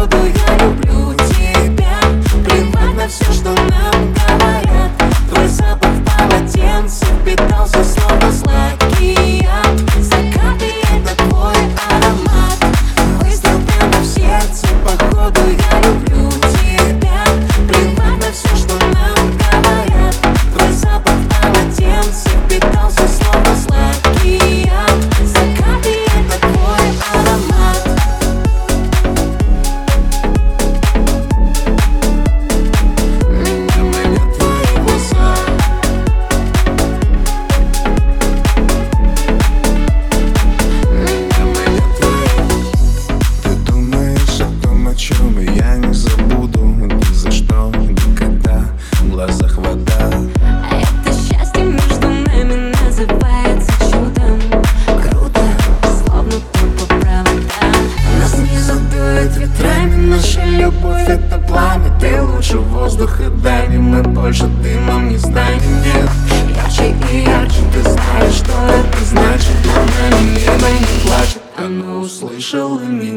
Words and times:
правду 0.00 0.16
я 0.26 0.58
люблю 0.58 1.14
тебя. 1.14 1.98
Плевать 2.44 2.96
на 2.96 3.08
все, 3.08 3.24
что 3.32 3.50
нам 3.50 4.14
говорят. 4.14 4.90
Твой 5.30 5.48
запах 5.48 5.90
в 5.90 6.04
полотенце 6.04 7.04
впитался 7.06 7.84
глазах 49.20 49.54
вода. 49.58 50.10
Это 50.72 51.12
счастье 51.12 51.62
между 51.62 52.08
нами 52.08 52.72
называется 52.82 53.72
чудом. 53.90 54.40
Круто, 54.86 55.42
словно 55.82 56.32
тут 56.32 56.78
по 56.78 56.86
проводам 56.86 57.44
Нас 58.18 58.38
не 58.38 58.58
задует 58.58 59.36
ветрами, 59.36 60.06
наша 60.06 60.42
любовь 60.46 61.06
это 61.06 61.36
пламя. 61.36 61.92
Ты 62.00 62.22
лучше 62.22 62.56
воздуха 62.60 63.28
дами, 63.44 63.76
мы 63.76 64.02
больше 64.02 64.46
дымом 64.46 65.10
не 65.10 65.18
станем. 65.18 65.82
Нет, 65.84 66.10
ярче 66.56 66.96
и 67.12 67.24
ярче, 67.24 67.60
ты 67.74 67.82
знаешь, 67.82 68.34
что 68.36 68.52
это 68.68 69.04
значит. 69.04 69.56
Над 70.00 70.20
небо 70.22 70.66
не 70.78 71.06
плачет, 71.06 71.42
оно 71.58 72.00
услышало 72.00 72.80
меня. 72.80 73.09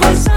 Let's 0.00 0.27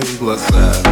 твои 0.00 0.16
глаза. 0.16 0.87